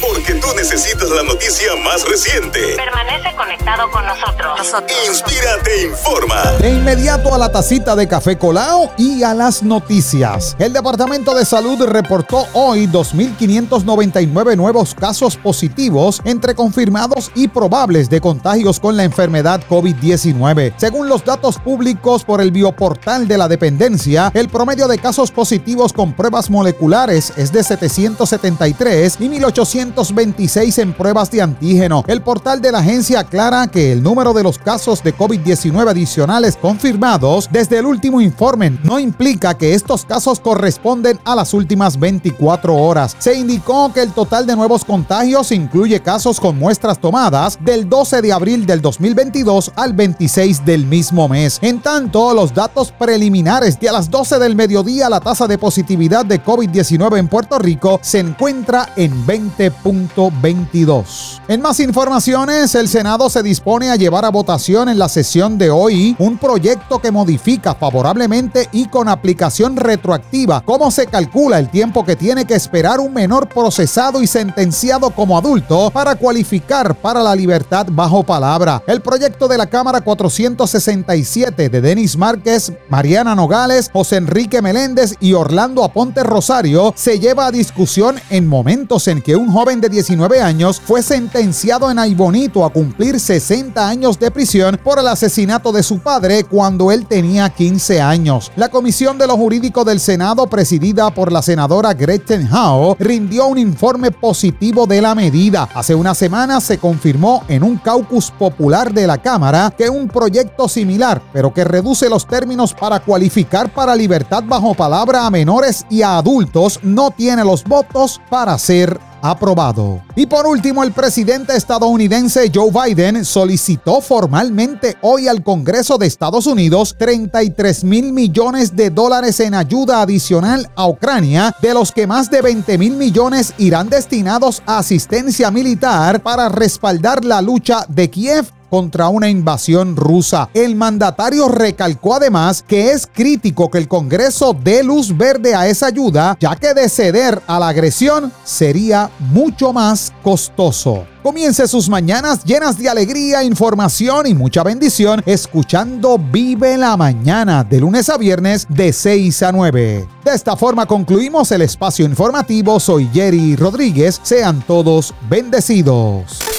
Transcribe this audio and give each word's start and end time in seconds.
Porque 0.00 0.34
tú 0.34 0.48
necesitas 0.56 1.08
la 1.10 1.22
noticia 1.22 1.74
más 1.84 2.06
reciente. 2.08 2.76
Permanece 2.76 3.34
conectado 3.36 3.90
con 3.90 4.04
nosotros. 4.06 4.74
Inspírate 5.08 5.86
informa. 5.86 6.42
De 6.60 6.70
inmediato 6.70 7.34
a 7.34 7.38
la 7.38 7.50
tacita 7.50 7.96
de 7.96 8.08
café 8.08 8.38
colao 8.38 8.92
y 8.96 9.22
a 9.22 9.34
las 9.34 9.62
noticias. 9.62 10.56
El 10.58 10.72
Departamento 10.72 11.34
de 11.34 11.44
Salud 11.44 11.82
reportó 11.84 12.46
hoy 12.52 12.86
2.599 12.86 14.56
nuevos 14.56 14.94
casos 14.94 15.36
positivos 15.36 16.20
entre 16.24 16.54
confirmados 16.54 17.30
y 17.34 17.48
probables 17.48 18.10
de 18.10 18.20
contagios 18.20 18.80
con 18.80 18.96
la 18.96 19.04
enfermedad 19.04 19.62
COVID-19. 19.68 20.74
Según 20.76 21.08
los 21.08 21.24
datos 21.24 21.58
públicos 21.58 22.24
por 22.24 22.40
el 22.40 22.50
bioportal 22.50 23.28
de 23.28 23.38
la 23.38 23.48
dependencia, 23.48 24.30
el 24.34 24.48
promedio 24.48 24.88
de 24.88 24.98
casos 24.98 25.30
positivos 25.30 25.92
con 25.92 26.14
pruebas 26.14 26.50
moleculares 26.50 27.32
es 27.36 27.52
de 27.52 27.62
773 27.62 29.16
y 29.20 29.33
1826 29.34 30.78
en 30.78 30.92
pruebas 30.92 31.30
de 31.30 31.42
antígeno. 31.42 32.04
El 32.06 32.22
portal 32.22 32.60
de 32.60 32.70
la 32.70 32.78
agencia 32.78 33.20
aclara 33.20 33.66
que 33.66 33.92
el 33.92 34.02
número 34.02 34.32
de 34.32 34.42
los 34.42 34.58
casos 34.58 35.02
de 35.02 35.14
COVID-19 35.14 35.90
adicionales 35.90 36.56
confirmados 36.56 37.48
desde 37.50 37.78
el 37.78 37.86
último 37.86 38.20
informe 38.20 38.78
no 38.84 38.98
implica 38.98 39.54
que 39.54 39.74
estos 39.74 40.04
casos 40.04 40.38
corresponden 40.38 41.18
a 41.24 41.34
las 41.34 41.52
últimas 41.52 41.98
24 41.98 42.74
horas. 42.76 43.16
Se 43.18 43.34
indicó 43.34 43.92
que 43.92 44.02
el 44.02 44.12
total 44.12 44.46
de 44.46 44.54
nuevos 44.54 44.84
contagios 44.84 45.50
incluye 45.50 46.00
casos 46.00 46.38
con 46.38 46.56
muestras 46.56 47.00
tomadas 47.00 47.58
del 47.60 47.88
12 47.88 48.22
de 48.22 48.32
abril 48.32 48.66
del 48.66 48.80
2022 48.80 49.72
al 49.74 49.94
26 49.94 50.64
del 50.64 50.86
mismo 50.86 51.28
mes. 51.28 51.58
En 51.60 51.80
tanto, 51.80 52.32
los 52.34 52.54
datos 52.54 52.92
preliminares 52.92 53.80
de 53.80 53.88
a 53.88 53.92
las 53.92 54.08
12 54.10 54.38
del 54.38 54.54
mediodía 54.54 55.08
la 55.08 55.20
tasa 55.20 55.48
de 55.48 55.58
positividad 55.58 56.24
de 56.24 56.42
COVID-19 56.42 57.18
en 57.18 57.28
Puerto 57.28 57.58
Rico 57.58 57.98
se 58.02 58.20
encuentra 58.20 58.90
en 58.96 59.23
20.22. 59.26 61.40
En 61.48 61.60
más 61.60 61.80
informaciones, 61.80 62.74
el 62.74 62.88
Senado 62.88 63.30
se 63.30 63.42
dispone 63.42 63.90
a 63.90 63.96
llevar 63.96 64.24
a 64.24 64.30
votación 64.30 64.88
en 64.88 64.98
la 64.98 65.08
sesión 65.08 65.58
de 65.58 65.70
hoy 65.70 66.16
un 66.18 66.38
proyecto 66.38 66.98
que 66.98 67.10
modifica 67.10 67.74
favorablemente 67.74 68.68
y 68.72 68.86
con 68.86 69.08
aplicación 69.08 69.76
retroactiva 69.76 70.62
cómo 70.64 70.90
se 70.90 71.06
calcula 71.06 71.58
el 71.58 71.70
tiempo 71.70 72.04
que 72.04 72.16
tiene 72.16 72.44
que 72.44 72.54
esperar 72.54 73.00
un 73.00 73.12
menor 73.12 73.48
procesado 73.48 74.22
y 74.22 74.26
sentenciado 74.26 75.10
como 75.10 75.38
adulto 75.38 75.90
para 75.90 76.14
cualificar 76.14 76.94
para 76.94 77.22
la 77.22 77.34
libertad 77.34 77.86
bajo 77.90 78.22
palabra. 78.22 78.82
El 78.86 79.00
proyecto 79.00 79.48
de 79.48 79.58
la 79.58 79.66
Cámara 79.66 80.00
467 80.00 81.68
de 81.68 81.80
Denis 81.80 82.16
Márquez, 82.16 82.72
Mariana 82.88 83.34
Nogales, 83.34 83.90
José 83.92 84.16
Enrique 84.16 84.62
Meléndez 84.62 85.14
y 85.20 85.32
Orlando 85.32 85.84
Aponte 85.84 86.22
Rosario 86.22 86.92
se 86.96 87.18
lleva 87.18 87.46
a 87.46 87.52
discusión 87.52 88.16
en 88.30 88.46
momentos 88.46 89.08
en 89.08 89.13
que 89.22 89.36
un 89.36 89.50
joven 89.50 89.80
de 89.80 89.88
19 89.88 90.40
años 90.40 90.80
fue 90.84 91.02
sentenciado 91.02 91.90
en 91.90 91.98
Aibonito 91.98 92.64
a 92.64 92.70
cumplir 92.70 93.20
60 93.20 93.86
años 93.86 94.18
de 94.18 94.30
prisión 94.30 94.78
por 94.82 94.98
el 94.98 95.08
asesinato 95.08 95.72
de 95.72 95.82
su 95.82 95.98
padre 95.98 96.44
cuando 96.44 96.90
él 96.90 97.06
tenía 97.06 97.50
15 97.50 98.00
años. 98.00 98.50
La 98.56 98.68
Comisión 98.68 99.18
de 99.18 99.26
lo 99.26 99.36
Jurídico 99.36 99.84
del 99.84 100.00
Senado, 100.00 100.46
presidida 100.46 101.10
por 101.10 101.32
la 101.32 101.42
senadora 101.42 101.94
Gretchen 101.94 102.48
Howe, 102.52 102.96
rindió 102.98 103.46
un 103.46 103.58
informe 103.58 104.10
positivo 104.10 104.86
de 104.86 105.00
la 105.00 105.14
medida. 105.14 105.68
Hace 105.74 105.94
una 105.94 106.14
semana 106.14 106.60
se 106.60 106.78
confirmó 106.78 107.44
en 107.48 107.62
un 107.62 107.76
caucus 107.78 108.30
popular 108.30 108.92
de 108.92 109.06
la 109.06 109.18
Cámara 109.18 109.72
que 109.76 109.88
un 109.88 110.08
proyecto 110.08 110.68
similar, 110.68 111.22
pero 111.32 111.52
que 111.52 111.64
reduce 111.64 112.08
los 112.08 112.26
términos 112.26 112.74
para 112.74 113.00
cualificar 113.00 113.72
para 113.72 113.94
libertad 113.94 114.42
bajo 114.46 114.74
palabra 114.74 115.26
a 115.26 115.30
menores 115.30 115.84
y 115.90 116.02
a 116.02 116.18
adultos, 116.18 116.80
no 116.82 117.10
tiene 117.10 117.44
los 117.44 117.64
votos 117.64 118.20
para 118.30 118.56
ser 118.58 118.98
aprobado. 119.24 120.02
Y 120.14 120.26
por 120.26 120.46
último, 120.46 120.84
el 120.84 120.92
presidente 120.92 121.56
estadounidense 121.56 122.52
Joe 122.54 122.70
Biden 122.70 123.24
solicitó 123.24 124.02
formalmente 124.02 124.96
hoy 125.00 125.28
al 125.28 125.42
Congreso 125.42 125.96
de 125.96 126.06
Estados 126.06 126.46
Unidos 126.46 126.94
33 126.98 127.84
mil 127.84 128.12
millones 128.12 128.76
de 128.76 128.90
dólares 128.90 129.40
en 129.40 129.54
ayuda 129.54 130.02
adicional 130.02 130.70
a 130.76 130.86
Ucrania, 130.86 131.56
de 131.62 131.72
los 131.72 131.90
que 131.90 132.06
más 132.06 132.30
de 132.30 132.42
20 132.42 132.76
mil 132.76 132.96
millones 132.96 133.54
irán 133.56 133.88
destinados 133.88 134.62
a 134.66 134.78
asistencia 134.78 135.50
militar 135.50 136.22
para 136.22 136.50
respaldar 136.50 137.24
la 137.24 137.40
lucha 137.40 137.86
de 137.88 138.10
Kiev 138.10 138.46
contra 138.74 139.08
una 139.08 139.28
invasión 139.28 139.94
rusa. 139.94 140.50
El 140.52 140.74
mandatario 140.74 141.46
recalcó 141.46 142.16
además 142.16 142.64
que 142.66 142.90
es 142.90 143.06
crítico 143.06 143.70
que 143.70 143.78
el 143.78 143.86
Congreso 143.86 144.52
dé 144.52 144.82
luz 144.82 145.16
verde 145.16 145.54
a 145.54 145.68
esa 145.68 145.86
ayuda, 145.86 146.36
ya 146.40 146.56
que 146.56 146.74
de 146.74 146.88
ceder 146.88 147.40
a 147.46 147.60
la 147.60 147.68
agresión 147.68 148.32
sería 148.42 149.12
mucho 149.30 149.72
más 149.72 150.12
costoso. 150.24 151.06
Comience 151.22 151.68
sus 151.68 151.88
mañanas 151.88 152.42
llenas 152.42 152.76
de 152.76 152.88
alegría, 152.88 153.44
información 153.44 154.26
y 154.26 154.34
mucha 154.34 154.64
bendición 154.64 155.22
escuchando 155.24 156.18
Vive 156.18 156.76
la 156.76 156.96
Mañana 156.96 157.62
de 157.62 157.78
lunes 157.78 158.08
a 158.08 158.18
viernes 158.18 158.66
de 158.68 158.92
6 158.92 159.40
a 159.44 159.52
9. 159.52 160.08
De 160.24 160.34
esta 160.34 160.56
forma 160.56 160.84
concluimos 160.84 161.52
el 161.52 161.62
espacio 161.62 162.04
informativo. 162.04 162.80
Soy 162.80 163.08
Jerry 163.14 163.54
Rodríguez. 163.54 164.20
Sean 164.24 164.62
todos 164.66 165.14
bendecidos. 165.30 166.53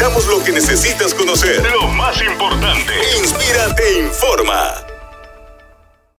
Te 0.00 0.06
brindamos 0.06 0.26
lo 0.28 0.42
que 0.42 0.50
necesitas 0.50 1.12
conocer. 1.12 1.62
Lo 1.72 1.86
más 1.88 2.22
importante. 2.22 2.90
Inspírate 3.18 3.98
informa. 3.98 4.89